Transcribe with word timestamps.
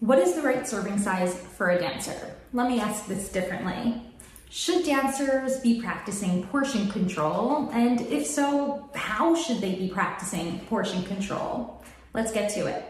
What 0.00 0.18
is 0.20 0.36
the 0.36 0.42
right 0.42 0.64
serving 0.66 0.98
size 0.98 1.36
for 1.36 1.70
a 1.70 1.78
dancer? 1.78 2.36
Let 2.52 2.70
me 2.70 2.78
ask 2.78 3.08
this 3.08 3.32
differently. 3.32 4.00
Should 4.48 4.84
dancers 4.84 5.58
be 5.58 5.80
practicing 5.80 6.46
portion 6.46 6.88
control? 6.88 7.68
And 7.72 8.02
if 8.02 8.24
so, 8.24 8.88
how 8.94 9.34
should 9.34 9.60
they 9.60 9.74
be 9.74 9.88
practicing 9.88 10.60
portion 10.66 11.02
control? 11.02 11.82
Let's 12.14 12.30
get 12.30 12.48
to 12.50 12.68
it. 12.68 12.84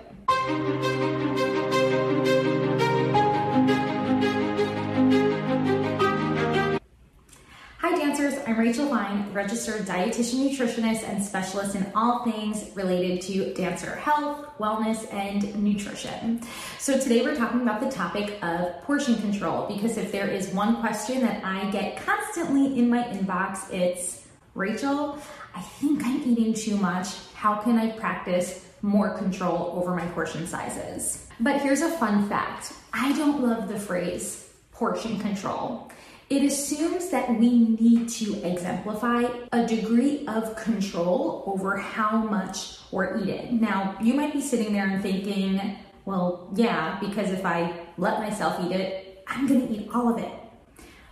I'm 8.49 8.59
Rachel 8.59 8.89
Fine, 8.89 9.30
registered 9.35 9.83
dietitian 9.83 10.49
nutritionist 10.49 11.07
and 11.07 11.23
specialist 11.23 11.75
in 11.75 11.93
all 11.95 12.25
things 12.25 12.75
related 12.75 13.21
to 13.27 13.53
dancer 13.53 13.95
health, 13.95 14.46
wellness, 14.59 15.13
and 15.13 15.55
nutrition. 15.63 16.41
So 16.79 16.99
today 16.99 17.21
we're 17.21 17.37
talking 17.37 17.61
about 17.61 17.82
the 17.82 17.91
topic 17.91 18.43
of 18.43 18.81
portion 18.85 19.17
control 19.17 19.67
because 19.67 19.99
if 19.99 20.11
there 20.13 20.29
is 20.29 20.49
one 20.55 20.81
question 20.81 21.21
that 21.21 21.45
I 21.45 21.71
get 21.71 22.03
constantly 22.07 22.79
in 22.79 22.89
my 22.89 23.03
inbox, 23.03 23.71
it's 23.71 24.27
Rachel, 24.55 25.19
I 25.55 25.61
think 25.61 26.03
I'm 26.03 26.22
eating 26.22 26.55
too 26.55 26.79
much. 26.79 27.08
How 27.35 27.57
can 27.57 27.77
I 27.77 27.91
practice 27.91 28.64
more 28.80 29.11
control 29.19 29.75
over 29.77 29.94
my 29.94 30.07
portion 30.13 30.46
sizes? 30.46 31.29
But 31.39 31.61
here's 31.61 31.83
a 31.83 31.91
fun 31.99 32.30
fact 32.30 32.72
I 32.94 33.12
don't 33.12 33.42
love 33.42 33.69
the 33.69 33.78
phrase 33.78 34.48
portion 34.72 35.19
control. 35.19 35.91
It 36.31 36.42
assumes 36.42 37.09
that 37.09 37.39
we 37.39 37.48
need 37.59 38.11
to 38.11 38.34
exemplify 38.47 39.25
a 39.50 39.67
degree 39.67 40.27
of 40.27 40.56
control 40.56 41.42
over 41.47 41.78
how 41.78 42.19
much 42.19 42.81
we're 42.91 43.17
eating. 43.23 43.61
Now, 43.62 43.97
you 44.03 44.12
might 44.12 44.34
be 44.34 44.42
sitting 44.42 44.75
there 44.75 44.86
and 44.86 45.03
thinking, 45.03 45.78
well, 46.05 46.50
yeah, 46.55 46.98
because 47.00 47.31
if 47.31 47.47
I 47.47 47.81
let 47.97 48.20
myself 48.20 48.62
eat 48.62 48.72
it, 48.72 49.25
I'm 49.27 49.47
gonna 49.47 49.69
eat 49.70 49.89
all 49.95 50.12
of 50.12 50.22
it. 50.22 50.33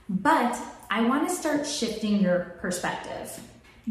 But 0.07 0.59
I 0.91 1.07
wanna 1.07 1.31
start 1.31 1.67
shifting 1.67 2.21
your 2.21 2.59
perspective. 2.61 3.41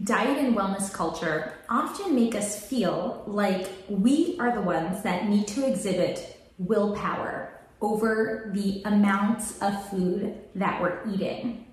Diet 0.03 0.37
and 0.37 0.55
wellness 0.55 0.93
culture 0.93 1.53
often 1.69 2.13
make 2.13 2.35
us 2.35 2.63
feel 2.67 3.23
like 3.25 3.67
we 3.89 4.37
are 4.39 4.53
the 4.53 4.61
ones 4.61 5.01
that 5.01 5.27
need 5.27 5.47
to 5.47 5.65
exhibit 5.65 6.37
willpower 6.59 7.54
over 7.85 8.49
the 8.51 8.81
amounts 8.85 9.61
of 9.61 9.89
food 9.89 10.35
that 10.55 10.81
we're 10.81 10.99
eating. 11.07 11.65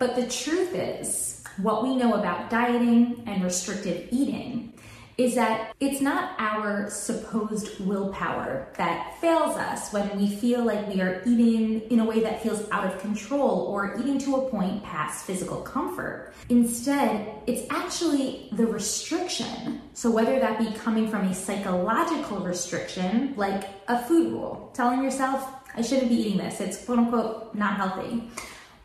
But 0.00 0.16
the 0.16 0.26
truth 0.26 0.74
is, 0.74 1.44
what 1.58 1.84
we 1.84 1.94
know 1.94 2.14
about 2.14 2.50
dieting 2.50 3.22
and 3.26 3.44
restrictive 3.44 4.08
eating 4.10 4.71
is 5.18 5.34
that 5.34 5.74
it's 5.80 6.00
not 6.00 6.34
our 6.38 6.88
supposed 6.90 7.78
willpower 7.80 8.68
that 8.76 9.20
fails 9.20 9.56
us 9.56 9.92
when 9.92 10.18
we 10.18 10.28
feel 10.28 10.64
like 10.64 10.88
we 10.88 11.00
are 11.00 11.22
eating 11.26 11.80
in 11.90 12.00
a 12.00 12.04
way 12.04 12.20
that 12.20 12.42
feels 12.42 12.68
out 12.70 12.84
of 12.84 12.98
control 13.00 13.66
or 13.66 13.98
eating 13.98 14.18
to 14.18 14.36
a 14.36 14.50
point 14.50 14.82
past 14.82 15.24
physical 15.24 15.60
comfort. 15.60 16.32
Instead, 16.48 17.34
it's 17.46 17.62
actually 17.70 18.48
the 18.52 18.66
restriction. 18.66 19.80
So, 19.94 20.10
whether 20.10 20.38
that 20.38 20.58
be 20.58 20.72
coming 20.78 21.08
from 21.08 21.26
a 21.26 21.34
psychological 21.34 22.38
restriction, 22.38 23.34
like 23.36 23.68
a 23.88 24.02
food 24.04 24.32
rule, 24.32 24.70
telling 24.74 25.02
yourself, 25.02 25.46
I 25.76 25.82
shouldn't 25.82 26.08
be 26.08 26.16
eating 26.16 26.38
this, 26.38 26.60
it's 26.60 26.84
quote 26.84 26.98
unquote 26.98 27.54
not 27.54 27.76
healthy 27.76 28.28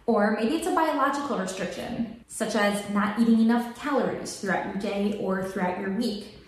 or 0.08 0.38
maybe 0.40 0.56
it's 0.56 0.68
a 0.68 0.74
biological 0.74 1.38
restriction, 1.38 2.24
such 2.30 2.56
as 2.56 2.90
not 2.92 3.20
eating 3.20 3.42
enough 3.42 3.78
calories 3.78 4.40
throughout 4.40 4.66
your 4.66 4.76
day 4.76 5.20
or 5.22 5.44
throughout 5.44 5.80
your 5.80 5.92
week. 5.92 6.40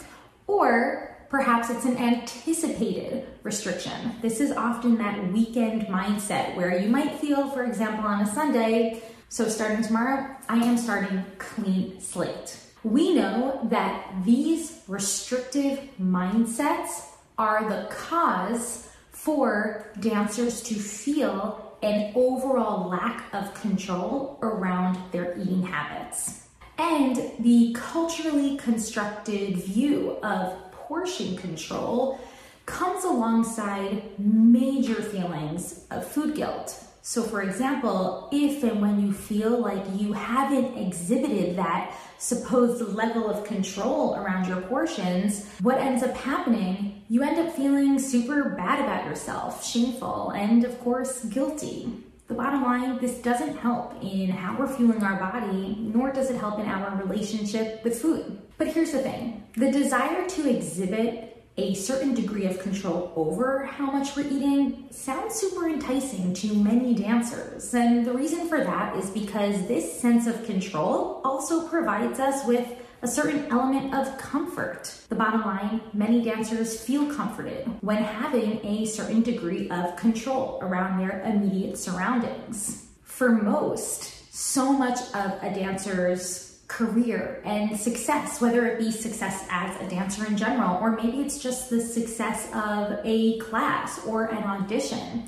Or 0.47 1.17
perhaps 1.29 1.69
it's 1.69 1.83
an 1.83 1.97
anticipated 1.97 3.27
restriction. 3.43 4.13
This 4.21 4.39
is 4.39 4.53
often 4.53 4.97
that 4.99 5.31
weekend 5.33 5.83
mindset 5.87 6.55
where 6.55 6.79
you 6.79 6.89
might 6.89 7.19
feel, 7.19 7.49
for 7.51 7.65
example, 7.65 8.05
on 8.05 8.21
a 8.21 8.33
Sunday, 8.33 9.03
so 9.27 9.47
starting 9.49 9.83
tomorrow, 9.83 10.35
I 10.47 10.57
am 10.63 10.77
starting 10.77 11.23
clean 11.37 11.99
slate. 11.99 12.57
We 12.83 13.13
know 13.13 13.67
that 13.69 14.23
these 14.23 14.81
restrictive 14.87 15.81
mindsets 16.01 17.01
are 17.37 17.69
the 17.69 17.93
cause 17.93 18.87
for 19.11 19.91
dancers 19.99 20.63
to 20.63 20.75
feel 20.75 21.68
an 21.81 22.11
overall 22.15 22.89
lack 22.89 23.33
of 23.33 23.53
control 23.53 24.37
around 24.41 24.97
their 25.11 25.37
eating 25.37 25.63
habits. 25.63 26.47
And 26.77 27.15
the 27.39 27.75
culturally 27.77 28.57
constructed 28.57 29.57
view 29.57 30.17
of 30.23 30.71
portion 30.71 31.37
control 31.37 32.19
comes 32.65 33.03
alongside 33.03 34.17
major 34.19 35.01
feelings 35.01 35.85
of 35.91 36.05
food 36.05 36.35
guilt. 36.35 36.83
So, 37.09 37.23
for 37.23 37.41
example, 37.41 38.29
if 38.31 38.61
and 38.61 38.83
when 38.83 39.01
you 39.01 39.11
feel 39.11 39.57
like 39.57 39.83
you 39.95 40.13
haven't 40.13 40.77
exhibited 40.77 41.55
that 41.55 41.91
supposed 42.19 42.83
level 42.93 43.27
of 43.27 43.43
control 43.45 44.13
around 44.13 44.47
your 44.47 44.61
portions, 44.61 45.47
what 45.59 45.79
ends 45.79 46.03
up 46.03 46.15
happening, 46.15 47.01
you 47.09 47.23
end 47.23 47.39
up 47.39 47.55
feeling 47.55 47.97
super 47.97 48.49
bad 48.49 48.79
about 48.79 49.05
yourself, 49.05 49.65
shameful, 49.65 50.29
and 50.35 50.63
of 50.63 50.79
course, 50.81 51.25
guilty. 51.25 51.91
The 52.27 52.35
bottom 52.35 52.61
line, 52.61 52.99
this 52.99 53.17
doesn't 53.23 53.57
help 53.57 53.95
in 54.03 54.29
how 54.29 54.55
we're 54.55 54.67
fueling 54.67 55.01
our 55.01 55.17
body, 55.17 55.77
nor 55.79 56.11
does 56.11 56.29
it 56.29 56.37
help 56.37 56.59
in 56.59 56.67
our 56.67 56.95
relationship 56.95 57.83
with 57.83 57.99
food. 57.99 58.39
But 58.59 58.67
here's 58.67 58.91
the 58.91 58.99
thing 58.99 59.47
the 59.55 59.71
desire 59.71 60.29
to 60.29 60.47
exhibit 60.47 61.28
a 61.59 61.73
certain 61.73 62.13
degree 62.13 62.45
of 62.45 62.59
control 62.59 63.11
over 63.15 63.65
how 63.65 63.91
much 63.91 64.15
we're 64.15 64.27
eating 64.27 64.87
sounds 64.91 65.35
super 65.35 65.67
enticing 65.67 66.33
to 66.35 66.53
many 66.53 66.95
dancers. 66.95 67.73
And 67.73 68.05
the 68.05 68.13
reason 68.13 68.47
for 68.47 68.63
that 68.63 68.95
is 68.95 69.09
because 69.09 69.67
this 69.67 69.99
sense 69.99 70.25
of 70.25 70.45
control 70.45 71.21
also 71.23 71.67
provides 71.67 72.19
us 72.19 72.45
with 72.45 72.67
a 73.01 73.07
certain 73.07 73.45
element 73.51 73.93
of 73.93 74.17
comfort. 74.17 74.93
The 75.09 75.15
bottom 75.15 75.41
line 75.41 75.81
many 75.93 76.21
dancers 76.21 76.81
feel 76.81 77.13
comforted 77.13 77.65
when 77.81 78.03
having 78.03 78.65
a 78.65 78.85
certain 78.85 79.21
degree 79.21 79.69
of 79.69 79.95
control 79.95 80.59
around 80.61 80.99
their 80.99 81.21
immediate 81.23 81.77
surroundings. 81.77 82.87
For 83.03 83.29
most, 83.29 84.33
so 84.33 84.71
much 84.71 84.99
of 85.13 85.43
a 85.43 85.53
dancer's 85.53 86.48
career 86.69 87.41
and 87.43 87.77
success, 87.77 88.39
whether 88.39 88.65
it 88.67 88.79
be 88.79 88.91
success 88.91 89.45
as 89.49 89.75
a 89.81 89.89
dancer 89.89 90.25
in 90.25 90.37
general, 90.37 90.77
or 90.77 90.91
maybe 90.91 91.19
it's 91.19 91.39
just 91.39 91.69
the 91.69 91.81
success 91.81 92.47
of 92.53 92.99
a 93.03 93.37
class 93.39 94.05
or 94.05 94.25
an 94.25 94.43
audition. 94.43 95.25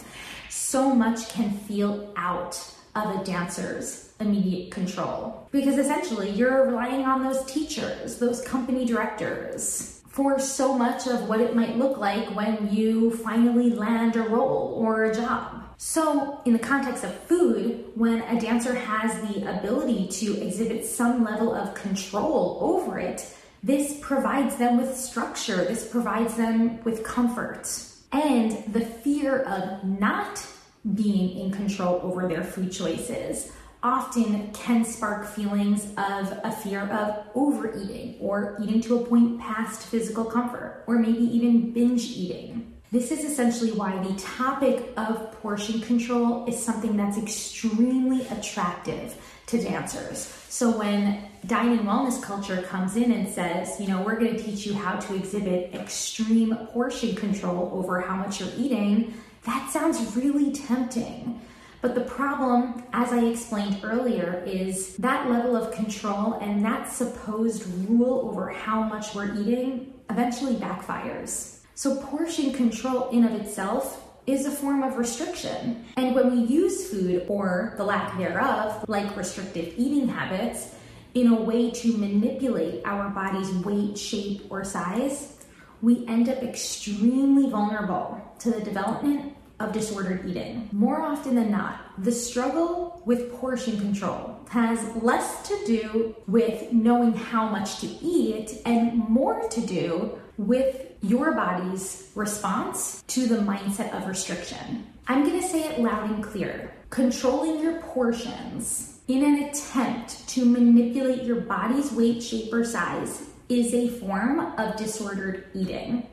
So 0.49 0.95
much 0.95 1.29
can 1.29 1.51
feel 1.51 2.13
out 2.15 2.57
of 2.95 3.19
a 3.19 3.23
dancer's 3.25 4.13
immediate 4.19 4.71
control 4.71 5.47
because 5.51 5.77
essentially 5.77 6.29
you're 6.29 6.67
relying 6.67 7.05
on 7.05 7.23
those 7.23 7.43
teachers, 7.45 8.17
those 8.17 8.41
company 8.41 8.85
directors 8.85 10.01
for 10.07 10.39
so 10.39 10.77
much 10.77 11.07
of 11.07 11.27
what 11.27 11.41
it 11.41 11.55
might 11.55 11.77
look 11.77 11.97
like 11.97 12.35
when 12.35 12.71
you 12.71 13.11
finally 13.17 13.71
land 13.71 14.15
a 14.15 14.21
role 14.21 14.73
or 14.77 15.05
a 15.05 15.15
job. 15.15 15.60
So, 15.83 16.39
in 16.45 16.53
the 16.53 16.59
context 16.59 17.03
of 17.03 17.11
food, 17.23 17.85
when 17.95 18.21
a 18.21 18.39
dancer 18.39 18.75
has 18.75 19.19
the 19.27 19.49
ability 19.49 20.09
to 20.09 20.39
exhibit 20.39 20.85
some 20.85 21.23
level 21.23 21.55
of 21.55 21.73
control 21.73 22.59
over 22.61 22.99
it, 22.99 23.25
this 23.63 23.97
provides 23.99 24.57
them 24.57 24.77
with 24.77 24.95
structure, 24.95 25.65
this 25.65 25.87
provides 25.87 26.35
them 26.35 26.83
with 26.83 27.03
comfort. 27.03 27.67
And 28.11 28.63
the 28.71 28.85
fear 28.85 29.39
of 29.39 29.83
not 29.83 30.45
being 30.93 31.39
in 31.39 31.51
control 31.51 31.99
over 32.03 32.27
their 32.27 32.43
food 32.43 32.71
choices 32.71 33.51
often 33.81 34.53
can 34.53 34.85
spark 34.85 35.25
feelings 35.25 35.85
of 35.97 36.39
a 36.43 36.51
fear 36.51 36.81
of 36.81 37.25
overeating 37.33 38.17
or 38.19 38.55
eating 38.61 38.81
to 38.81 38.99
a 38.99 39.05
point 39.07 39.41
past 39.41 39.81
physical 39.87 40.25
comfort, 40.25 40.83
or 40.85 40.99
maybe 40.99 41.23
even 41.23 41.71
binge 41.71 42.03
eating. 42.03 42.70
This 42.91 43.09
is 43.09 43.23
essentially 43.23 43.71
why 43.71 43.97
the 44.03 44.13
topic 44.19 44.91
of 44.97 45.31
portion 45.41 45.79
control 45.79 46.45
is 46.45 46.61
something 46.61 46.97
that's 46.97 47.17
extremely 47.17 48.27
attractive 48.27 49.15
to 49.45 49.63
dancers. 49.63 50.27
So 50.49 50.77
when 50.77 51.23
and 51.49 51.79
wellness 51.87 52.21
culture 52.21 52.61
comes 52.63 52.97
in 52.97 53.13
and 53.13 53.29
says, 53.29 53.79
you 53.79 53.87
know, 53.87 54.01
we're 54.01 54.19
going 54.19 54.35
to 54.35 54.43
teach 54.43 54.65
you 54.65 54.73
how 54.73 54.97
to 54.97 55.15
exhibit 55.15 55.73
extreme 55.73 56.53
portion 56.73 57.15
control 57.15 57.71
over 57.73 58.01
how 58.01 58.17
much 58.17 58.41
you're 58.41 58.49
eating, 58.57 59.13
that 59.45 59.69
sounds 59.71 60.13
really 60.17 60.51
tempting. 60.51 61.39
But 61.79 61.95
the 61.95 62.01
problem, 62.01 62.83
as 62.91 63.13
I 63.13 63.23
explained 63.23 63.79
earlier, 63.85 64.43
is 64.45 64.97
that 64.97 65.29
level 65.29 65.55
of 65.55 65.73
control 65.73 66.33
and 66.41 66.63
that 66.65 66.91
supposed 66.91 67.65
rule 67.87 68.29
over 68.29 68.49
how 68.49 68.83
much 68.83 69.15
we're 69.15 69.33
eating 69.35 69.93
eventually 70.09 70.55
backfires. 70.55 71.60
So, 71.75 71.95
portion 71.95 72.53
control 72.53 73.09
in 73.09 73.23
of 73.23 73.33
itself 73.33 74.03
is 74.27 74.45
a 74.45 74.51
form 74.51 74.83
of 74.83 74.97
restriction. 74.97 75.85
And 75.97 76.13
when 76.13 76.31
we 76.31 76.53
use 76.53 76.89
food 76.89 77.25
or 77.27 77.73
the 77.77 77.83
lack 77.83 78.17
thereof, 78.17 78.85
like 78.87 79.15
restrictive 79.17 79.73
eating 79.77 80.07
habits, 80.07 80.75
in 81.13 81.27
a 81.27 81.41
way 81.41 81.71
to 81.71 81.97
manipulate 81.97 82.81
our 82.85 83.09
body's 83.09 83.51
weight, 83.65 83.97
shape, 83.97 84.43
or 84.49 84.63
size, 84.63 85.37
we 85.81 86.05
end 86.07 86.29
up 86.29 86.41
extremely 86.43 87.49
vulnerable 87.49 88.21
to 88.39 88.51
the 88.51 88.61
development 88.61 89.35
of 89.61 89.73
disordered 89.73 90.27
eating. 90.27 90.69
More 90.71 91.01
often 91.01 91.35
than 91.35 91.51
not, 91.51 91.79
the 92.03 92.11
struggle 92.11 93.01
with 93.05 93.33
portion 93.33 93.79
control 93.79 94.39
has 94.49 94.79
less 95.01 95.47
to 95.47 95.65
do 95.65 96.15
with 96.27 96.71
knowing 96.71 97.13
how 97.13 97.49
much 97.49 97.79
to 97.81 97.87
eat 97.87 98.61
and 98.65 98.97
more 99.09 99.47
to 99.49 99.61
do 99.61 100.19
with 100.37 100.87
your 101.01 101.33
body's 101.33 102.09
response 102.15 103.03
to 103.07 103.27
the 103.27 103.37
mindset 103.37 103.93
of 103.95 104.07
restriction. 104.07 104.85
I'm 105.07 105.23
gonna 105.23 105.41
say 105.41 105.63
it 105.63 105.79
loud 105.79 106.09
and 106.09 106.23
clear. 106.23 106.73
Controlling 106.89 107.61
your 107.61 107.81
portions 107.81 108.99
in 109.07 109.23
an 109.23 109.43
attempt 109.49 110.27
to 110.29 110.45
manipulate 110.45 111.23
your 111.23 111.41
body's 111.41 111.91
weight, 111.91 112.21
shape, 112.21 112.53
or 112.53 112.63
size 112.63 113.23
is 113.49 113.73
a 113.73 113.89
form 113.99 114.39
of 114.57 114.77
disordered 114.77 115.45
eating 115.53 116.07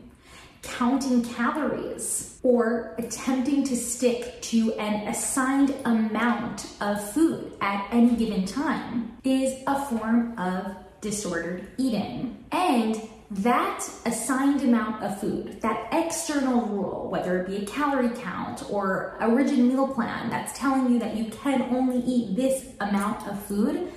counting 0.63 1.25
calories 1.25 2.39
or 2.43 2.95
attempting 2.99 3.65
to 3.65 3.77
stick 3.77 4.41
to 4.43 4.73
an 4.75 5.09
assigned 5.09 5.75
amount 5.85 6.67
of 6.81 7.13
food 7.13 7.53
at 7.61 7.87
any 7.93 8.17
given 8.17 8.45
time 8.45 9.17
is 9.25 9.63
a 9.67 9.87
form 9.87 10.39
of 10.39 10.77
disordered 11.01 11.67
eating. 11.77 12.45
And 12.53 13.01
that 13.31 13.87
assigned 14.07 14.63
amount 14.63 15.03
of 15.03 15.21
food, 15.21 15.61
that 15.61 15.89
external 15.93 16.63
rule, 16.63 17.09
whether 17.11 17.41
it 17.41 17.47
be 17.47 17.57
a 17.59 17.67
calorie 17.67 18.17
count 18.17 18.65
or 18.71 19.17
a 19.21 19.31
rigid 19.31 19.59
meal 19.59 19.87
plan 19.89 20.31
that's 20.31 20.59
telling 20.59 20.93
you 20.93 20.99
that 20.99 21.17
you 21.17 21.27
can 21.27 21.63
only 21.75 22.03
eat 22.05 22.37
this 22.37 22.65
amount 22.81 23.29
of 23.29 23.41
food, 23.45 23.93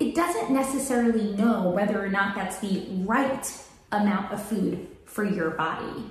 it 0.00 0.14
doesn't 0.14 0.50
necessarily 0.50 1.34
know 1.34 1.70
whether 1.70 2.02
or 2.02 2.08
not 2.08 2.34
that's 2.34 2.58
the 2.60 2.86
right 3.04 3.52
amount 3.92 4.32
of 4.32 4.42
food 4.42 4.88
for 5.12 5.24
your 5.24 5.50
body. 5.50 6.04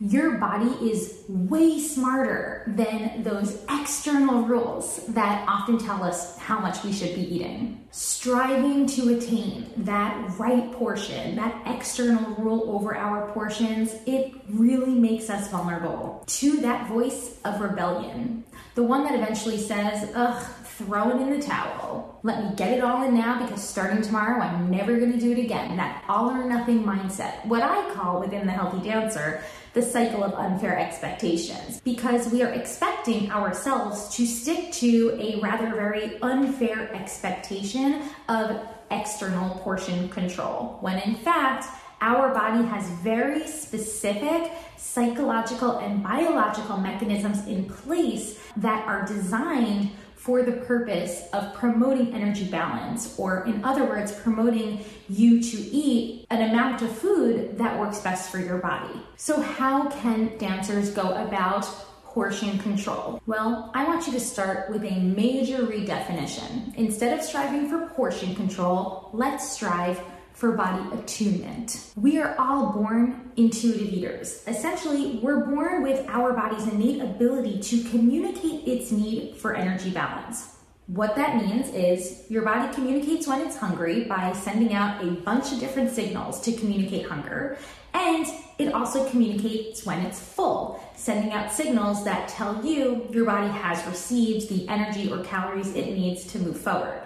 Your 0.00 0.32
body 0.38 0.90
is 0.90 1.22
way 1.28 1.78
smarter 1.78 2.64
than 2.66 3.22
those 3.22 3.62
external 3.70 4.42
rules 4.42 5.06
that 5.06 5.46
often 5.48 5.78
tell 5.78 6.02
us 6.02 6.36
how 6.38 6.58
much 6.58 6.82
we 6.82 6.92
should 6.92 7.14
be 7.14 7.22
eating. 7.22 7.86
Striving 7.92 8.86
to 8.86 9.16
attain 9.16 9.70
that 9.76 10.36
right 10.40 10.72
portion, 10.72 11.36
that 11.36 11.62
external 11.66 12.34
rule 12.34 12.74
over 12.74 12.96
our 12.96 13.30
portions, 13.30 13.94
it 14.04 14.34
really 14.48 14.92
makes 14.92 15.30
us 15.30 15.48
vulnerable 15.52 16.24
to 16.26 16.60
that 16.62 16.88
voice 16.88 17.38
of 17.44 17.60
rebellion. 17.60 18.42
The 18.74 18.82
one 18.82 19.04
that 19.04 19.14
eventually 19.14 19.58
says, 19.58 20.10
ugh, 20.16 20.44
throw 20.78 21.10
it 21.10 21.20
in 21.20 21.30
the 21.30 21.42
towel. 21.42 22.20
Let 22.22 22.42
me 22.42 22.56
get 22.56 22.72
it 22.72 22.82
all 22.82 23.02
in 23.06 23.14
now 23.14 23.42
because 23.42 23.66
starting 23.66 24.02
tomorrow, 24.02 24.40
I'm 24.40 24.70
never 24.70 24.96
going 24.96 25.12
to 25.12 25.18
do 25.18 25.32
it 25.32 25.38
again. 25.38 25.76
That 25.76 26.04
all 26.08 26.30
or 26.30 26.44
nothing 26.44 26.84
mindset. 26.84 27.44
What 27.46 27.62
I 27.62 27.92
call 27.94 28.20
within 28.20 28.46
the 28.46 28.52
healthy 28.52 28.88
dancer, 28.88 29.42
the 29.74 29.82
cycle 29.82 30.22
of 30.22 30.34
unfair 30.34 30.78
expectations 30.78 31.80
because 31.80 32.30
we 32.30 32.42
are 32.42 32.52
expecting 32.52 33.30
ourselves 33.30 34.14
to 34.14 34.26
stick 34.26 34.70
to 34.72 35.16
a 35.18 35.40
rather 35.40 35.74
very 35.74 36.20
unfair 36.20 36.94
expectation 36.94 38.02
of 38.28 38.60
external 38.90 39.58
portion 39.60 40.10
control 40.10 40.76
when 40.82 40.98
in 40.98 41.14
fact 41.14 41.64
our 42.02 42.34
body 42.34 42.62
has 42.66 42.86
very 43.00 43.46
specific 43.46 44.52
psychological 44.76 45.78
and 45.78 46.02
biological 46.02 46.76
mechanisms 46.76 47.46
in 47.46 47.64
place 47.64 48.38
that 48.56 48.86
are 48.86 49.06
designed 49.06 49.90
for 50.22 50.42
the 50.44 50.52
purpose 50.52 51.24
of 51.32 51.52
promoting 51.52 52.14
energy 52.14 52.44
balance, 52.48 53.18
or 53.18 53.44
in 53.44 53.64
other 53.64 53.84
words, 53.84 54.12
promoting 54.12 54.84
you 55.08 55.42
to 55.42 55.56
eat 55.56 56.24
an 56.30 56.48
amount 56.48 56.80
of 56.80 56.92
food 56.92 57.58
that 57.58 57.76
works 57.80 57.98
best 57.98 58.30
for 58.30 58.38
your 58.38 58.58
body. 58.58 59.02
So, 59.16 59.40
how 59.40 59.90
can 59.90 60.38
dancers 60.38 60.90
go 60.90 61.12
about 61.26 61.64
portion 62.04 62.56
control? 62.60 63.20
Well, 63.26 63.72
I 63.74 63.84
want 63.84 64.06
you 64.06 64.12
to 64.12 64.20
start 64.20 64.70
with 64.70 64.84
a 64.84 65.00
major 65.00 65.66
redefinition. 65.66 66.72
Instead 66.76 67.18
of 67.18 67.24
striving 67.24 67.68
for 67.68 67.88
portion 67.88 68.36
control, 68.36 69.10
let's 69.12 69.50
strive 69.50 70.00
for 70.34 70.52
body 70.52 70.82
attunement. 70.96 71.92
We 71.96 72.18
are 72.18 72.34
all 72.38 72.72
born 72.72 73.32
intuitive 73.36 73.92
eaters. 73.92 74.42
Essentially, 74.46 75.20
we're 75.22 75.44
born 75.44 75.82
with 75.82 76.06
our 76.08 76.32
body's 76.32 76.66
innate 76.66 77.00
ability 77.00 77.60
to 77.60 77.88
communicate 77.90 78.66
its 78.66 78.90
need 78.90 79.36
for 79.36 79.54
energy 79.54 79.90
balance. 79.90 80.56
What 80.88 81.14
that 81.16 81.36
means 81.36 81.68
is 81.68 82.24
your 82.28 82.42
body 82.42 82.72
communicates 82.74 83.26
when 83.26 83.40
it's 83.40 83.56
hungry 83.56 84.04
by 84.04 84.32
sending 84.32 84.74
out 84.74 85.02
a 85.04 85.12
bunch 85.12 85.52
of 85.52 85.60
different 85.60 85.90
signals 85.90 86.40
to 86.40 86.52
communicate 86.52 87.06
hunger, 87.06 87.56
and 87.94 88.26
it 88.58 88.72
also 88.72 89.08
communicates 89.08 89.86
when 89.86 90.00
it's 90.00 90.20
full, 90.20 90.82
sending 90.96 91.32
out 91.32 91.52
signals 91.52 92.04
that 92.04 92.28
tell 92.28 92.64
you 92.64 93.06
your 93.10 93.24
body 93.24 93.48
has 93.48 93.86
received 93.86 94.48
the 94.48 94.68
energy 94.68 95.10
or 95.10 95.22
calories 95.24 95.74
it 95.74 95.96
needs 95.96 96.24
to 96.32 96.38
move 96.38 96.58
forward. 96.58 97.01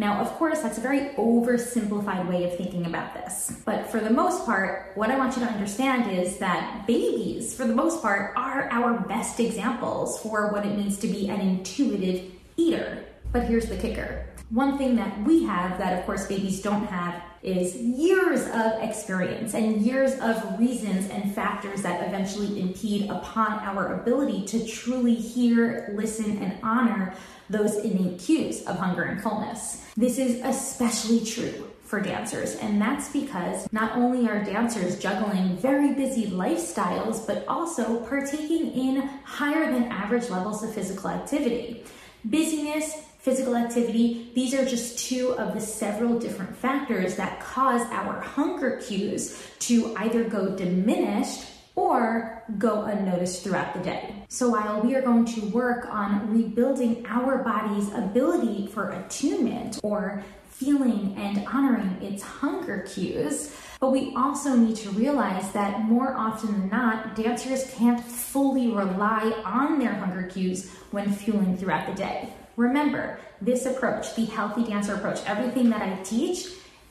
Now, 0.00 0.18
of 0.18 0.28
course, 0.38 0.62
that's 0.62 0.78
a 0.78 0.80
very 0.80 1.10
oversimplified 1.16 2.26
way 2.26 2.44
of 2.44 2.56
thinking 2.56 2.86
about 2.86 3.12
this. 3.12 3.60
But 3.66 3.90
for 3.90 4.00
the 4.00 4.08
most 4.08 4.46
part, 4.46 4.92
what 4.94 5.10
I 5.10 5.18
want 5.18 5.36
you 5.36 5.42
to 5.44 5.48
understand 5.52 6.10
is 6.10 6.38
that 6.38 6.86
babies, 6.86 7.54
for 7.54 7.66
the 7.66 7.74
most 7.74 8.00
part, 8.00 8.32
are 8.34 8.66
our 8.72 8.98
best 9.00 9.38
examples 9.40 10.18
for 10.22 10.52
what 10.52 10.64
it 10.64 10.74
means 10.74 10.96
to 11.00 11.06
be 11.06 11.28
an 11.28 11.42
intuitive 11.42 12.32
eater. 12.56 13.04
But 13.30 13.42
here's 13.42 13.66
the 13.66 13.76
kicker. 13.76 14.24
One 14.50 14.78
thing 14.78 14.96
that 14.96 15.22
we 15.22 15.44
have 15.44 15.78
that, 15.78 15.96
of 15.96 16.06
course, 16.06 16.26
babies 16.26 16.60
don't 16.60 16.84
have 16.86 17.22
is 17.40 17.76
years 17.76 18.46
of 18.48 18.82
experience 18.82 19.54
and 19.54 19.80
years 19.80 20.18
of 20.18 20.58
reasons 20.58 21.08
and 21.08 21.32
factors 21.32 21.82
that 21.82 22.06
eventually 22.08 22.60
impede 22.60 23.08
upon 23.08 23.52
our 23.60 24.00
ability 24.00 24.44
to 24.46 24.66
truly 24.66 25.14
hear, 25.14 25.92
listen, 25.94 26.38
and 26.38 26.58
honor 26.64 27.14
those 27.48 27.76
innate 27.76 28.18
cues 28.18 28.64
of 28.64 28.76
hunger 28.76 29.04
and 29.04 29.22
fullness. 29.22 29.84
This 29.96 30.18
is 30.18 30.40
especially 30.44 31.24
true 31.24 31.70
for 31.84 32.00
dancers, 32.00 32.56
and 32.56 32.80
that's 32.80 33.08
because 33.08 33.72
not 33.72 33.96
only 33.96 34.28
are 34.28 34.42
dancers 34.42 34.98
juggling 34.98 35.56
very 35.58 35.94
busy 35.94 36.26
lifestyles, 36.26 37.24
but 37.24 37.44
also 37.46 38.00
partaking 38.00 38.72
in 38.72 39.00
higher 39.24 39.72
than 39.72 39.84
average 39.84 40.28
levels 40.28 40.64
of 40.64 40.74
physical 40.74 41.08
activity. 41.08 41.84
Busyness, 42.28 43.09
physical 43.20 43.54
activity, 43.54 44.32
these 44.34 44.54
are 44.54 44.64
just 44.64 44.98
two 44.98 45.34
of 45.34 45.52
the 45.54 45.60
several 45.60 46.18
different 46.18 46.56
factors 46.56 47.16
that 47.16 47.40
cause 47.40 47.82
our 47.90 48.20
hunger 48.20 48.80
cues 48.82 49.46
to 49.58 49.94
either 49.98 50.24
go 50.24 50.56
diminished 50.56 51.46
or 51.76 52.42
go 52.58 52.82
unnoticed 52.82 53.44
throughout 53.44 53.74
the 53.74 53.80
day. 53.80 54.14
So 54.28 54.50
while 54.50 54.80
we 54.80 54.94
are 54.94 55.02
going 55.02 55.26
to 55.26 55.40
work 55.50 55.86
on 55.90 56.30
rebuilding 56.30 57.06
our 57.06 57.38
body's 57.38 57.92
ability 57.92 58.66
for 58.68 58.90
attunement 58.90 59.78
or 59.82 60.24
feeling 60.48 61.14
and 61.16 61.46
honoring 61.46 62.02
its 62.02 62.22
hunger 62.22 62.86
cues, 62.88 63.54
but 63.80 63.92
we 63.92 64.14
also 64.14 64.54
need 64.54 64.76
to 64.76 64.90
realize 64.90 65.52
that 65.52 65.82
more 65.84 66.14
often 66.14 66.52
than 66.52 66.68
not, 66.68 67.16
dancers 67.16 67.72
can't 67.74 68.04
fully 68.04 68.68
rely 68.68 69.32
on 69.44 69.78
their 69.78 69.94
hunger 69.94 70.24
cues 70.24 70.70
when 70.90 71.10
fueling 71.10 71.56
throughout 71.56 71.86
the 71.86 71.94
day. 71.94 72.28
Remember, 72.56 73.18
this 73.40 73.64
approach, 73.64 74.14
the 74.14 74.26
healthy 74.26 74.64
dancer 74.64 74.94
approach, 74.94 75.20
everything 75.26 75.70
that 75.70 75.80
I 75.80 76.02
teach 76.02 76.46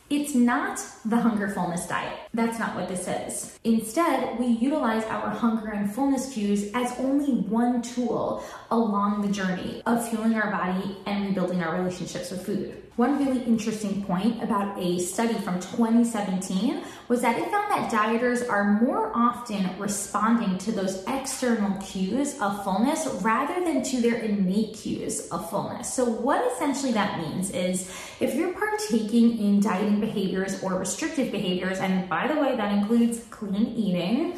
it's 0.09 0.33
not 0.33 0.83
the 1.05 1.17
hunger 1.17 1.49
fullness 1.49 1.85
diet. 1.85 2.17
That's 2.33 2.57
not 2.57 2.75
what 2.75 2.87
this 2.87 3.07
is. 3.07 3.59
Instead, 3.63 4.39
we 4.39 4.47
utilize 4.47 5.03
our 5.03 5.29
hunger 5.29 5.69
and 5.69 5.93
fullness 5.93 6.33
cues 6.33 6.71
as 6.73 6.97
only 6.97 7.41
one 7.41 7.83
tool 7.83 8.43
along 8.71 9.21
the 9.21 9.31
journey 9.31 9.83
of 9.85 10.09
fueling 10.09 10.33
our 10.33 10.49
body 10.49 10.97
and 11.05 11.27
rebuilding 11.27 11.61
our 11.61 11.77
relationships 11.77 12.31
with 12.31 12.43
food. 12.43 12.81
One 12.99 13.17
really 13.25 13.41
interesting 13.43 14.03
point 14.03 14.43
about 14.43 14.77
a 14.77 14.99
study 14.99 15.35
from 15.35 15.61
2017 15.61 16.83
was 17.07 17.21
that 17.21 17.37
it 17.37 17.49
found 17.49 17.71
that 17.71 17.89
dieters 17.89 18.49
are 18.49 18.73
more 18.81 19.09
often 19.15 19.69
responding 19.79 20.57
to 20.57 20.73
those 20.73 21.01
external 21.07 21.81
cues 21.81 22.37
of 22.41 22.61
fullness 22.65 23.07
rather 23.21 23.63
than 23.63 23.83
to 23.83 24.01
their 24.01 24.15
innate 24.15 24.73
cues 24.73 25.29
of 25.29 25.49
fullness. 25.49 25.93
So, 25.93 26.03
what 26.03 26.45
essentially 26.51 26.91
that 26.91 27.19
means 27.19 27.51
is 27.51 27.89
if 28.19 28.35
you're 28.35 28.51
partaking 28.51 29.39
in 29.39 29.61
dieting 29.61 30.01
behaviors 30.01 30.61
or 30.61 30.73
restrictive 30.73 31.31
behaviors, 31.31 31.79
and 31.79 32.09
by 32.09 32.27
the 32.27 32.37
way, 32.37 32.57
that 32.57 32.73
includes 32.73 33.21
clean 33.29 33.67
eating 33.77 34.37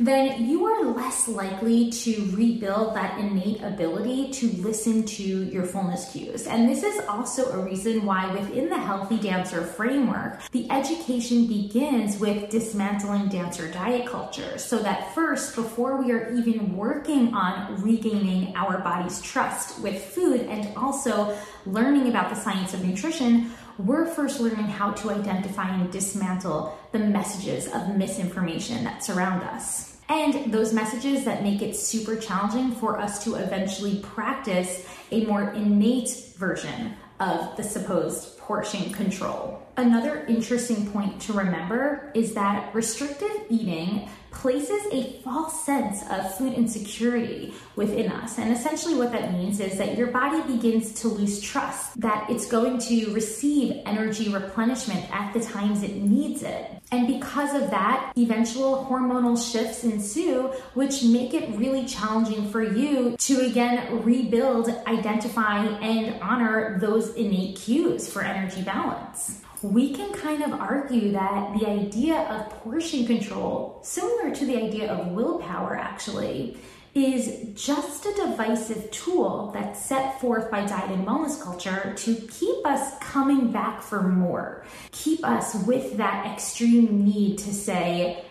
then 0.00 0.48
you 0.48 0.64
are 0.64 0.84
less 0.84 1.26
likely 1.28 1.90
to 1.90 2.30
rebuild 2.32 2.94
that 2.94 3.18
innate 3.18 3.60
ability 3.62 4.30
to 4.30 4.48
listen 4.62 5.04
to 5.04 5.22
your 5.22 5.64
fullness 5.64 6.12
cues. 6.12 6.46
And 6.46 6.68
this 6.68 6.82
is 6.82 7.04
also 7.08 7.50
a 7.52 7.64
reason 7.64 8.04
why 8.04 8.32
within 8.32 8.68
the 8.68 8.78
Healthy 8.78 9.18
Dancer 9.18 9.62
framework, 9.62 10.40
the 10.52 10.70
education 10.70 11.46
begins 11.46 12.18
with 12.18 12.50
dismantling 12.50 13.28
dancer 13.28 13.70
diet 13.70 14.06
culture. 14.06 14.58
So 14.58 14.78
that 14.78 15.14
first, 15.14 15.56
before 15.56 16.00
we 16.00 16.12
are 16.12 16.32
even 16.32 16.76
working 16.76 17.34
on 17.34 17.82
regaining 17.82 18.54
our 18.56 18.78
body's 18.78 19.20
trust 19.20 19.80
with 19.80 20.02
food 20.02 20.42
and 20.42 20.76
also 20.76 21.36
learning 21.66 22.08
about 22.08 22.30
the 22.30 22.36
science 22.36 22.72
of 22.72 22.84
nutrition, 22.84 23.50
we're 23.78 24.06
first 24.06 24.40
learning 24.40 24.66
how 24.66 24.90
to 24.90 25.10
identify 25.10 25.68
and 25.68 25.90
dismantle 25.92 26.76
the 26.92 26.98
messages 26.98 27.68
of 27.72 27.96
misinformation 27.96 28.84
that 28.84 29.04
surround 29.04 29.42
us. 29.44 29.96
And 30.08 30.52
those 30.52 30.72
messages 30.72 31.24
that 31.24 31.42
make 31.42 31.62
it 31.62 31.76
super 31.76 32.16
challenging 32.16 32.72
for 32.72 32.98
us 32.98 33.22
to 33.24 33.36
eventually 33.36 34.00
practice 34.00 34.86
a 35.10 35.24
more 35.26 35.50
innate 35.52 36.32
version 36.36 36.94
of 37.20 37.56
the 37.56 37.62
supposed 37.62 38.38
portion 38.38 38.92
control. 38.92 39.62
Another 39.76 40.24
interesting 40.26 40.90
point 40.90 41.20
to 41.22 41.32
remember 41.32 42.10
is 42.14 42.34
that 42.34 42.74
restrictive 42.74 43.30
eating 43.48 44.08
places 44.38 44.80
a 44.92 45.20
false 45.24 45.64
sense 45.64 46.02
of 46.10 46.36
food 46.36 46.54
insecurity 46.54 47.52
within 47.74 48.10
us. 48.10 48.38
And 48.38 48.52
essentially, 48.52 48.94
what 48.94 49.10
that 49.12 49.32
means 49.32 49.58
is 49.58 49.76
that 49.78 49.98
your 49.98 50.08
body 50.08 50.40
begins 50.42 50.92
to 51.00 51.08
lose 51.08 51.40
trust 51.40 52.00
that 52.00 52.30
it's 52.30 52.46
going 52.46 52.78
to 52.78 53.12
receive 53.12 53.82
energy 53.84 54.28
replenishment 54.28 55.12
at 55.12 55.32
the 55.32 55.40
times 55.40 55.82
it 55.82 55.96
needs 55.96 56.44
it. 56.44 56.70
And 56.92 57.06
because 57.06 57.52
of 57.60 57.70
that, 57.70 58.12
eventual 58.16 58.86
hormonal 58.88 59.36
shifts 59.36 59.82
ensue, 59.82 60.52
which 60.74 61.02
make 61.02 61.34
it 61.34 61.56
really 61.56 61.84
challenging 61.84 62.50
for 62.50 62.62
you 62.62 63.16
to 63.16 63.40
again 63.40 64.04
rebuild, 64.04 64.68
identify, 64.86 65.64
and 65.64 66.20
honor 66.22 66.78
those 66.78 67.14
innate 67.14 67.56
cues 67.56 68.10
for 68.10 68.22
energy 68.22 68.62
balance 68.62 69.42
we 69.62 69.92
can 69.92 70.12
kind 70.12 70.42
of 70.42 70.52
argue 70.52 71.12
that 71.12 71.58
the 71.58 71.66
idea 71.66 72.16
of 72.16 72.50
portion 72.62 73.06
control, 73.06 73.80
similar 73.82 74.34
to 74.34 74.46
the 74.46 74.56
idea 74.56 74.92
of 74.92 75.08
willpower 75.08 75.76
actually, 75.76 76.56
is 76.94 77.48
just 77.54 78.06
a 78.06 78.14
divisive 78.14 78.90
tool 78.90 79.50
that's 79.52 79.84
set 79.84 80.20
forth 80.20 80.50
by 80.50 80.64
diet 80.64 80.90
and 80.90 81.06
wellness 81.06 81.40
culture 81.40 81.94
to 81.96 82.14
keep 82.14 82.66
us 82.66 82.98
coming 83.00 83.52
back 83.52 83.82
for 83.82 84.02
more, 84.02 84.64
keep 84.90 85.24
us 85.24 85.54
with 85.66 85.96
that 85.96 86.26
extreme 86.26 87.04
need 87.04 87.38
to 87.38 87.52
say, 87.52 88.24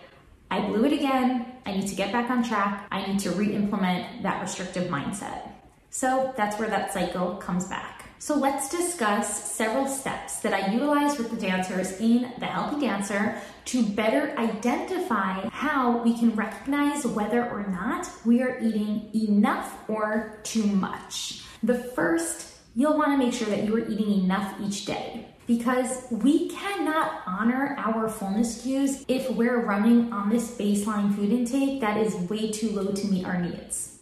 I 0.50 0.62
blew 0.62 0.86
it 0.86 0.94
again, 0.94 1.46
I 1.66 1.74
need 1.74 1.88
to 1.88 1.96
get 1.96 2.12
back 2.12 2.30
on 2.30 2.44
track, 2.44 2.88
I 2.92 3.06
need 3.06 3.20
to 3.20 3.32
re 3.32 3.54
implement 3.54 4.24
that 4.24 4.42
restrictive 4.42 4.90
mindset. 4.90 5.50
So 5.90 6.34
that's 6.38 6.60
where 6.60 6.70
that 6.70 6.94
cycle 6.94 7.36
comes 7.36 7.66
back. 7.66 7.97
So 8.20 8.36
let's 8.36 8.70
discuss 8.70 9.52
several 9.52 9.88
steps 9.88 10.40
that 10.40 10.54
I 10.54 10.72
utilize 10.72 11.20
with 11.20 11.30
the 11.30 11.38
dancers 11.38 12.00
in 12.00 12.32
The 12.40 12.48
Healthy 12.48 12.82
Dancer 12.82 13.40
to 13.66 13.84
better 13.84 14.36
identify 14.38 15.48
how 15.50 16.02
we 16.02 16.18
can 16.18 16.36
recognize 16.36 17.06
whether 17.06 17.48
or 17.48 17.68
not 17.68 18.10
we 18.26 18.42
are 18.42 18.58
eating 18.60 19.10
enough 19.14 19.88
or 19.88 20.40
too 20.44 20.64
much. 20.64 21.44
The 21.62 21.76
first, 21.76 22.56
you'll 22.76 22.98
want 22.98 23.12
to 23.12 23.18
make 23.18 23.34
sure 23.34 23.48
that 23.50 23.66
you 23.66 23.76
are 23.76 23.88
eating 23.88 24.24
enough 24.24 24.56
each 24.62 24.86
day 24.86 25.28
because 25.46 26.08
we 26.10 26.50
cannot 26.50 27.22
honor 27.28 27.76
our 27.78 28.10
fullness 28.10 28.64
cues 28.64 29.06
if 29.08 29.30
we're 29.32 29.62
running 29.62 30.12
on 30.12 30.30
this 30.30 30.58
baseline 30.58 31.16
food 31.16 31.32
intake 31.32 31.82
that 31.82 31.98
is 31.98 32.16
way 32.30 32.52
too 32.52 32.72
low 32.72 32.92
to 32.92 33.08
meet 33.08 33.26
our 33.26 33.40
needs. 33.40 33.97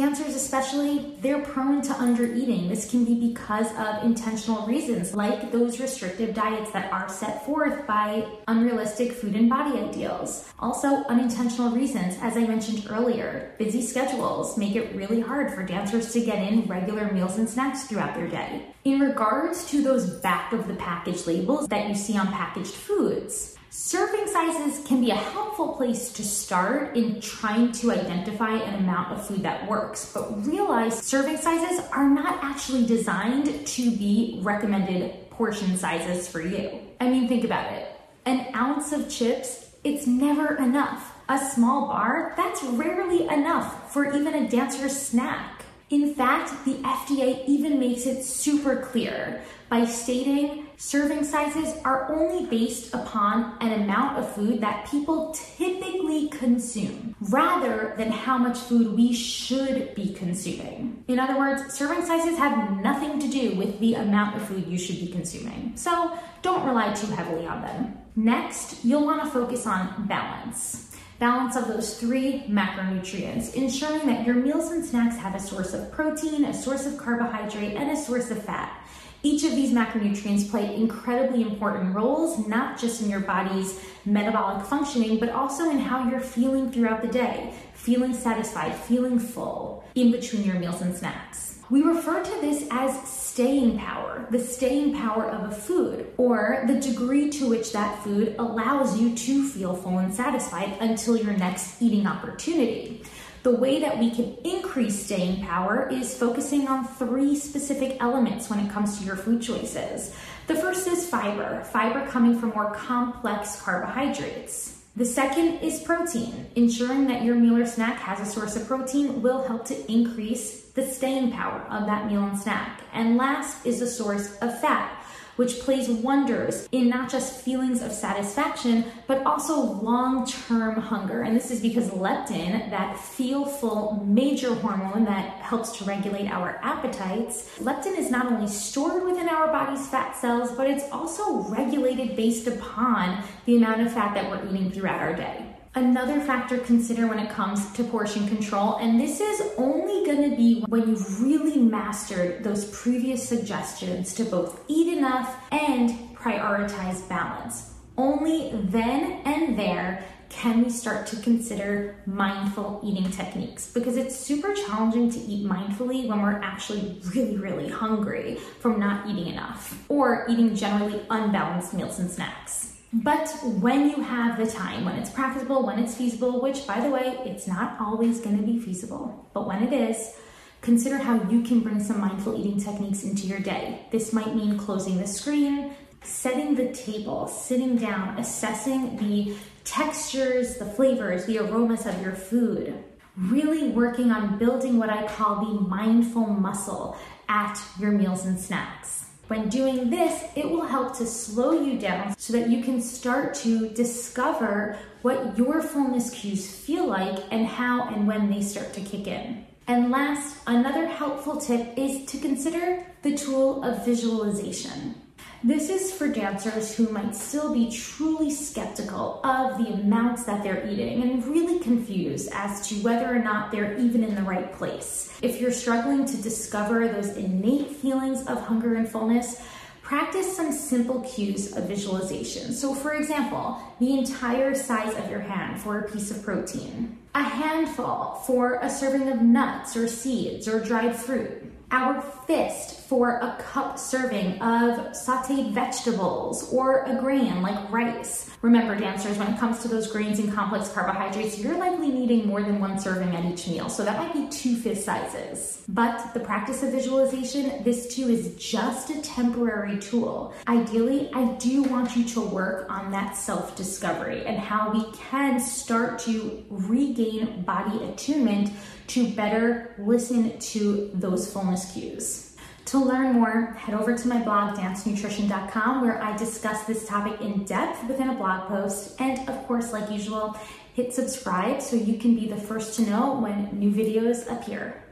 Dancers, 0.00 0.34
especially, 0.34 1.14
they're 1.20 1.42
prone 1.42 1.82
to 1.82 1.92
undereating. 1.92 2.70
This 2.70 2.90
can 2.90 3.04
be 3.04 3.28
because 3.28 3.66
of 3.76 4.02
intentional 4.02 4.66
reasons, 4.66 5.14
like 5.14 5.52
those 5.52 5.78
restrictive 5.78 6.34
diets 6.34 6.70
that 6.70 6.90
are 6.90 7.06
set 7.06 7.44
forth 7.44 7.86
by 7.86 8.26
unrealistic 8.48 9.12
food 9.12 9.34
and 9.34 9.50
body 9.50 9.78
ideals. 9.78 10.48
Also, 10.58 11.04
unintentional 11.10 11.72
reasons, 11.72 12.16
as 12.22 12.38
I 12.38 12.46
mentioned 12.46 12.86
earlier, 12.88 13.54
busy 13.58 13.82
schedules 13.82 14.56
make 14.56 14.74
it 14.74 14.96
really 14.96 15.20
hard 15.20 15.52
for 15.52 15.62
dancers 15.64 16.14
to 16.14 16.24
get 16.24 16.50
in 16.50 16.62
regular 16.62 17.12
meals 17.12 17.36
and 17.36 17.46
snacks 17.46 17.84
throughout 17.84 18.14
their 18.14 18.26
day. 18.26 18.74
In 18.82 19.00
regards 19.00 19.66
to 19.70 19.82
those 19.82 20.08
back 20.08 20.54
of 20.54 20.66
the 20.66 20.74
package 20.74 21.26
labels 21.26 21.68
that 21.68 21.88
you 21.88 21.94
see 21.94 22.16
on 22.16 22.28
packaged 22.28 22.72
foods, 22.72 23.56
Serving 23.72 24.26
sizes 24.26 24.84
can 24.84 25.00
be 25.00 25.10
a 25.10 25.14
helpful 25.14 25.74
place 25.74 26.12
to 26.14 26.24
start 26.24 26.96
in 26.96 27.20
trying 27.20 27.70
to 27.70 27.92
identify 27.92 28.56
an 28.56 28.82
amount 28.82 29.12
of 29.12 29.24
food 29.24 29.44
that 29.44 29.68
works, 29.68 30.10
but 30.12 30.44
realize 30.44 30.98
serving 31.06 31.36
sizes 31.36 31.78
are 31.92 32.08
not 32.08 32.42
actually 32.42 32.84
designed 32.84 33.64
to 33.64 33.90
be 33.92 34.40
recommended 34.42 35.30
portion 35.30 35.76
sizes 35.76 36.26
for 36.26 36.40
you. 36.40 36.80
I 37.00 37.08
mean, 37.08 37.28
think 37.28 37.44
about 37.44 37.72
it. 37.72 37.86
An 38.26 38.52
ounce 38.56 38.90
of 38.90 39.08
chips, 39.08 39.70
it's 39.84 40.04
never 40.04 40.56
enough. 40.56 41.14
A 41.28 41.38
small 41.38 41.86
bar, 41.86 42.34
that's 42.36 42.64
rarely 42.64 43.28
enough 43.28 43.92
for 43.92 44.12
even 44.12 44.34
a 44.34 44.48
dancer's 44.48 45.00
snack. 45.00 45.59
In 45.90 46.14
fact, 46.14 46.64
the 46.64 46.74
FDA 46.74 47.44
even 47.48 47.80
makes 47.80 48.06
it 48.06 48.22
super 48.22 48.76
clear 48.76 49.42
by 49.68 49.84
stating 49.84 50.68
serving 50.76 51.24
sizes 51.24 51.74
are 51.84 52.08
only 52.12 52.46
based 52.46 52.94
upon 52.94 53.56
an 53.60 53.82
amount 53.82 54.16
of 54.16 54.32
food 54.32 54.60
that 54.60 54.88
people 54.88 55.34
typically 55.56 56.28
consume 56.28 57.16
rather 57.20 57.94
than 57.96 58.12
how 58.12 58.38
much 58.38 58.56
food 58.56 58.96
we 58.96 59.12
should 59.12 59.92
be 59.96 60.14
consuming. 60.14 61.02
In 61.08 61.18
other 61.18 61.36
words, 61.36 61.74
serving 61.74 62.06
sizes 62.06 62.38
have 62.38 62.80
nothing 62.80 63.18
to 63.18 63.28
do 63.28 63.56
with 63.56 63.80
the 63.80 63.94
amount 63.94 64.36
of 64.36 64.42
food 64.42 64.68
you 64.68 64.78
should 64.78 65.00
be 65.00 65.08
consuming. 65.08 65.72
So 65.74 66.16
don't 66.42 66.64
rely 66.64 66.92
too 66.94 67.08
heavily 67.08 67.48
on 67.48 67.62
them. 67.62 67.98
Next, 68.14 68.84
you'll 68.84 69.04
want 69.04 69.24
to 69.24 69.28
focus 69.28 69.66
on 69.66 70.06
balance 70.06 70.89
balance 71.20 71.54
of 71.54 71.68
those 71.68 72.00
three 72.00 72.44
macronutrients, 72.48 73.54
ensuring 73.54 74.06
that 74.06 74.26
your 74.26 74.34
meals 74.34 74.70
and 74.70 74.84
snacks 74.84 75.16
have 75.16 75.34
a 75.34 75.38
source 75.38 75.74
of 75.74 75.92
protein, 75.92 76.46
a 76.46 76.54
source 76.54 76.86
of 76.86 76.96
carbohydrate, 76.96 77.76
and 77.76 77.90
a 77.90 77.96
source 77.96 78.30
of 78.30 78.42
fat. 78.42 78.79
Each 79.22 79.44
of 79.44 79.50
these 79.52 79.70
macronutrients 79.72 80.50
play 80.50 80.74
incredibly 80.74 81.42
important 81.42 81.94
roles, 81.94 82.46
not 82.46 82.78
just 82.78 83.02
in 83.02 83.10
your 83.10 83.20
body's 83.20 83.78
metabolic 84.06 84.64
functioning, 84.64 85.18
but 85.18 85.28
also 85.28 85.70
in 85.70 85.78
how 85.78 86.08
you're 86.08 86.20
feeling 86.20 86.72
throughout 86.72 87.02
the 87.02 87.08
day, 87.08 87.52
feeling 87.74 88.14
satisfied, 88.14 88.74
feeling 88.74 89.18
full 89.18 89.84
in 89.94 90.10
between 90.10 90.44
your 90.44 90.58
meals 90.58 90.80
and 90.80 90.96
snacks. 90.96 91.58
We 91.68 91.82
refer 91.82 92.24
to 92.24 92.40
this 92.40 92.66
as 92.70 93.08
staying 93.08 93.78
power, 93.78 94.26
the 94.30 94.40
staying 94.40 94.94
power 94.96 95.26
of 95.26 95.52
a 95.52 95.54
food, 95.54 96.06
or 96.16 96.64
the 96.66 96.80
degree 96.80 97.30
to 97.30 97.48
which 97.48 97.72
that 97.72 98.02
food 98.02 98.34
allows 98.38 98.98
you 98.98 99.14
to 99.14 99.48
feel 99.48 99.76
full 99.76 99.98
and 99.98 100.12
satisfied 100.12 100.78
until 100.80 101.16
your 101.16 101.34
next 101.34 101.80
eating 101.80 102.06
opportunity. 102.06 103.04
The 103.42 103.50
way 103.50 103.80
that 103.80 103.98
we 103.98 104.10
can 104.10 104.36
increase 104.44 105.06
staying 105.06 105.46
power 105.46 105.88
is 105.90 106.16
focusing 106.16 106.68
on 106.68 106.86
three 106.86 107.34
specific 107.34 107.96
elements 107.98 108.50
when 108.50 108.60
it 108.60 108.70
comes 108.70 108.98
to 108.98 109.04
your 109.04 109.16
food 109.16 109.40
choices. 109.40 110.14
The 110.46 110.56
first 110.56 110.86
is 110.86 111.08
fiber, 111.08 111.64
fiber 111.64 112.06
coming 112.06 112.38
from 112.38 112.50
more 112.50 112.74
complex 112.74 113.60
carbohydrates. 113.62 114.82
The 114.94 115.06
second 115.06 115.60
is 115.60 115.80
protein. 115.80 116.48
Ensuring 116.54 117.06
that 117.06 117.22
your 117.22 117.34
meal 117.34 117.56
or 117.56 117.64
snack 117.64 117.98
has 118.00 118.20
a 118.20 118.30
source 118.30 118.56
of 118.56 118.66
protein 118.66 119.22
will 119.22 119.42
help 119.44 119.64
to 119.66 119.90
increase 119.90 120.64
the 120.72 120.84
staying 120.84 121.32
power 121.32 121.60
of 121.70 121.86
that 121.86 122.10
meal 122.10 122.24
and 122.24 122.38
snack. 122.38 122.82
And 122.92 123.16
last 123.16 123.64
is 123.64 123.80
the 123.80 123.86
source 123.86 124.36
of 124.38 124.60
fat 124.60 124.99
which 125.40 125.58
plays 125.60 125.88
wonders 125.88 126.68
in 126.70 126.90
not 126.90 127.10
just 127.10 127.40
feelings 127.40 127.80
of 127.80 127.90
satisfaction, 127.90 128.84
but 129.06 129.24
also 129.24 129.58
long 129.58 130.26
term 130.26 130.78
hunger. 130.78 131.22
And 131.22 131.34
this 131.34 131.50
is 131.50 131.60
because 131.62 131.88
leptin, 131.88 132.68
that 132.68 133.00
feel 133.00 133.46
full 133.46 134.04
major 134.06 134.54
hormone 134.54 135.06
that 135.06 135.30
helps 135.36 135.78
to 135.78 135.86
regulate 135.86 136.30
our 136.30 136.60
appetites, 136.62 137.48
leptin 137.58 137.96
is 137.96 138.10
not 138.10 138.26
only 138.26 138.48
stored 138.48 139.02
within 139.02 139.30
our 139.30 139.46
body's 139.46 139.88
fat 139.88 140.14
cells, 140.14 140.52
but 140.52 140.68
it's 140.68 140.84
also 140.92 141.38
regulated 141.44 142.16
based 142.16 142.46
upon 142.46 143.24
the 143.46 143.56
amount 143.56 143.80
of 143.80 143.90
fat 143.94 144.12
that 144.12 144.30
we're 144.30 144.46
eating 144.46 144.70
throughout 144.70 145.00
our 145.00 145.16
day. 145.16 145.59
Another 145.76 146.20
factor 146.20 146.58
consider 146.58 147.06
when 147.06 147.20
it 147.20 147.30
comes 147.30 147.72
to 147.74 147.84
portion 147.84 148.26
control, 148.26 148.74
and 148.76 149.00
this 149.00 149.20
is 149.20 149.52
only 149.56 150.04
going 150.04 150.28
to 150.28 150.36
be 150.36 150.62
when 150.62 150.88
you've 150.88 151.22
really 151.22 151.58
mastered 151.58 152.42
those 152.42 152.64
previous 152.76 153.28
suggestions 153.28 154.12
to 154.14 154.24
both 154.24 154.64
eat 154.66 154.98
enough 154.98 155.36
and 155.52 155.90
prioritize 156.16 157.08
balance. 157.08 157.72
Only 157.96 158.50
then 158.64 159.22
and 159.24 159.56
there 159.56 160.04
can 160.28 160.64
we 160.64 160.70
start 160.70 161.06
to 161.08 161.16
consider 161.16 162.02
mindful 162.04 162.80
eating 162.82 163.08
techniques 163.12 163.70
because 163.72 163.96
it's 163.96 164.16
super 164.16 164.52
challenging 164.54 165.08
to 165.12 165.18
eat 165.20 165.46
mindfully 165.46 166.08
when 166.08 166.20
we're 166.20 166.40
actually 166.40 167.00
really, 167.14 167.36
really 167.36 167.68
hungry 167.68 168.38
from 168.58 168.80
not 168.80 169.08
eating 169.08 169.28
enough 169.28 169.84
or 169.88 170.26
eating 170.28 170.56
generally 170.56 171.00
unbalanced 171.10 171.74
meals 171.74 172.00
and 172.00 172.10
snacks. 172.10 172.69
But 172.92 173.28
when 173.44 173.88
you 173.88 174.02
have 174.02 174.36
the 174.36 174.50
time, 174.50 174.84
when 174.84 174.96
it's 174.96 175.10
practicable, 175.10 175.64
when 175.64 175.78
it's 175.78 175.96
feasible, 175.96 176.40
which 176.40 176.66
by 176.66 176.80
the 176.80 176.90
way, 176.90 177.18
it's 177.24 177.46
not 177.46 177.80
always 177.80 178.20
going 178.20 178.36
to 178.36 178.42
be 178.42 178.58
feasible, 178.58 179.30
but 179.32 179.46
when 179.46 179.62
it 179.62 179.72
is, 179.72 180.16
consider 180.60 180.98
how 180.98 181.22
you 181.30 181.42
can 181.42 181.60
bring 181.60 181.80
some 181.80 182.00
mindful 182.00 182.38
eating 182.38 182.60
techniques 182.60 183.04
into 183.04 183.28
your 183.28 183.38
day. 183.38 183.86
This 183.92 184.12
might 184.12 184.34
mean 184.34 184.58
closing 184.58 184.98
the 184.98 185.06
screen, 185.06 185.72
setting 186.02 186.56
the 186.56 186.72
table, 186.72 187.28
sitting 187.28 187.76
down, 187.76 188.18
assessing 188.18 188.96
the 188.96 189.36
textures, 189.64 190.56
the 190.56 190.64
flavors, 190.64 191.26
the 191.26 191.38
aromas 191.38 191.86
of 191.86 192.02
your 192.02 192.12
food. 192.12 192.74
Really 193.16 193.68
working 193.68 194.10
on 194.10 194.36
building 194.36 194.78
what 194.78 194.90
I 194.90 195.06
call 195.06 195.44
the 195.44 195.60
mindful 195.60 196.26
muscle 196.26 196.96
at 197.28 197.60
your 197.78 197.92
meals 197.92 198.24
and 198.24 198.40
snacks. 198.40 199.09
When 199.30 199.48
doing 199.48 199.90
this, 199.90 200.24
it 200.34 200.50
will 200.50 200.66
help 200.66 200.98
to 200.98 201.06
slow 201.06 201.52
you 201.52 201.78
down 201.78 202.18
so 202.18 202.32
that 202.32 202.50
you 202.50 202.64
can 202.64 202.82
start 202.82 203.32
to 203.44 203.68
discover 203.68 204.76
what 205.02 205.38
your 205.38 205.62
fullness 205.62 206.10
cues 206.10 206.50
feel 206.50 206.88
like 206.88 207.22
and 207.30 207.46
how 207.46 207.86
and 207.90 208.08
when 208.08 208.28
they 208.28 208.42
start 208.42 208.74
to 208.74 208.80
kick 208.80 209.06
in. 209.06 209.46
And 209.68 209.92
last, 209.92 210.36
another 210.48 210.88
helpful 210.88 211.36
tip 211.36 211.78
is 211.78 212.06
to 212.06 212.18
consider 212.18 212.84
the 213.02 213.16
tool 213.16 213.62
of 213.62 213.84
visualization. 213.84 214.96
This 215.42 215.70
is 215.70 215.90
for 215.90 216.06
dancers 216.06 216.76
who 216.76 216.90
might 216.90 217.14
still 217.14 217.54
be 217.54 217.70
truly 217.70 218.28
skeptical 218.28 219.22
of 219.24 219.56
the 219.56 219.72
amounts 219.72 220.24
that 220.24 220.42
they're 220.42 220.68
eating 220.68 221.02
and 221.02 221.26
really 221.26 221.58
confused 221.60 222.28
as 222.34 222.68
to 222.68 222.74
whether 222.82 223.06
or 223.06 223.18
not 223.18 223.50
they're 223.50 223.78
even 223.78 224.04
in 224.04 224.14
the 224.14 224.22
right 224.22 224.52
place. 224.52 225.10
If 225.22 225.40
you're 225.40 225.50
struggling 225.50 226.04
to 226.04 226.16
discover 226.18 226.88
those 226.88 227.16
innate 227.16 227.70
feelings 227.70 228.26
of 228.26 228.42
hunger 228.42 228.74
and 228.74 228.86
fullness, 228.86 229.40
practice 229.80 230.36
some 230.36 230.52
simple 230.52 231.00
cues 231.00 231.56
of 231.56 231.64
visualization. 231.64 232.52
So, 232.52 232.74
for 232.74 232.92
example, 232.92 233.56
the 233.78 233.98
entire 233.98 234.54
size 234.54 234.94
of 234.94 235.10
your 235.10 235.20
hand 235.20 235.58
for 235.58 235.78
a 235.78 235.90
piece 235.90 236.10
of 236.10 236.22
protein, 236.22 236.98
a 237.14 237.22
handful 237.22 238.20
for 238.26 238.58
a 238.60 238.68
serving 238.68 239.08
of 239.08 239.22
nuts 239.22 239.74
or 239.74 239.88
seeds 239.88 240.46
or 240.46 240.60
dried 240.60 240.94
fruit, 240.94 241.50
our 241.70 242.02
fist 242.02 242.79
for 242.90 243.18
a 243.18 243.36
cup 243.38 243.78
serving 243.78 244.32
of 244.42 244.76
sauteed 244.90 245.52
vegetables 245.52 246.52
or 246.52 246.82
a 246.86 246.96
grain 246.96 247.40
like 247.40 247.70
rice. 247.70 248.28
Remember, 248.42 248.74
dancers, 248.74 249.16
when 249.16 249.32
it 249.32 249.38
comes 249.38 249.62
to 249.62 249.68
those 249.68 249.92
grains 249.92 250.18
and 250.18 250.32
complex 250.32 250.70
carbohydrates, 250.70 251.38
you're 251.38 251.56
likely 251.56 251.92
needing 251.92 252.26
more 252.26 252.42
than 252.42 252.58
one 252.58 252.80
serving 252.80 253.14
at 253.14 253.24
each 253.24 253.46
meal, 253.46 253.68
so 253.68 253.84
that 253.84 253.96
might 253.96 254.12
be 254.12 254.26
two 254.28 254.56
fist 254.56 254.84
sizes. 254.84 255.62
But 255.68 256.12
the 256.14 256.20
practice 256.20 256.64
of 256.64 256.72
visualization, 256.72 257.62
this 257.62 257.94
too 257.94 258.08
is 258.08 258.34
just 258.34 258.90
a 258.90 259.00
temporary 259.02 259.78
tool. 259.78 260.34
Ideally, 260.48 261.12
I 261.14 261.34
do 261.34 261.62
want 261.62 261.94
you 261.94 262.02
to 262.06 262.20
work 262.20 262.68
on 262.68 262.90
that 262.90 263.16
self 263.16 263.54
discovery 263.54 264.26
and 264.26 264.36
how 264.36 264.72
we 264.72 264.90
can 264.96 265.38
start 265.38 266.00
to 266.00 266.44
regain 266.50 267.42
body 267.42 267.84
attunement 267.84 268.50
to 268.88 269.08
better 269.12 269.76
listen 269.78 270.36
to 270.40 270.90
those 270.94 271.32
fullness 271.32 271.72
cues. 271.72 272.29
To 272.70 272.78
learn 272.78 273.14
more, 273.14 273.46
head 273.58 273.74
over 273.74 273.98
to 273.98 274.06
my 274.06 274.22
blog, 274.22 274.56
dancenutrition.com, 274.56 275.82
where 275.82 276.00
I 276.00 276.16
discuss 276.16 276.62
this 276.66 276.86
topic 276.86 277.20
in 277.20 277.42
depth 277.42 277.82
within 277.88 278.10
a 278.10 278.14
blog 278.14 278.46
post. 278.46 278.94
And 279.00 279.28
of 279.28 279.44
course, 279.48 279.72
like 279.72 279.90
usual, 279.90 280.38
hit 280.74 280.94
subscribe 280.94 281.60
so 281.60 281.74
you 281.74 281.98
can 281.98 282.14
be 282.14 282.28
the 282.28 282.36
first 282.36 282.76
to 282.76 282.82
know 282.82 283.14
when 283.14 283.58
new 283.58 283.72
videos 283.72 284.30
appear. 284.30 284.84